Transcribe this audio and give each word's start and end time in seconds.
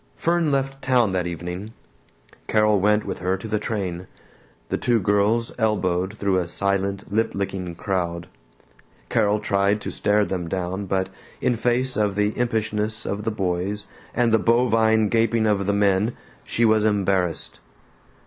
Fern 0.15 0.49
left 0.51 0.81
town 0.81 1.11
that 1.11 1.27
evening. 1.27 1.73
Carol 2.47 2.79
went 2.79 3.05
with 3.05 3.19
her 3.19 3.37
to 3.37 3.47
the 3.47 3.59
train. 3.59 4.07
The 4.69 4.79
two 4.79 4.99
girls 4.99 5.51
elbowed 5.59 6.17
through 6.17 6.37
a 6.37 6.47
silent 6.47 7.11
lip 7.13 7.33
licking 7.35 7.75
crowd. 7.75 8.25
Carol 9.09 9.39
tried 9.39 9.79
to 9.81 9.91
stare 9.91 10.25
them 10.25 10.47
down 10.47 10.87
but 10.87 11.09
in 11.39 11.55
face 11.55 11.95
of 11.97 12.15
the 12.15 12.35
impishness 12.35 13.05
of 13.05 13.25
the 13.25 13.29
boys 13.29 13.85
and 14.15 14.31
the 14.31 14.39
bovine 14.39 15.07
gaping 15.07 15.45
of 15.45 15.67
the 15.67 15.71
men, 15.71 16.13
she 16.43 16.65
was 16.65 16.83
embarrassed. 16.83 17.59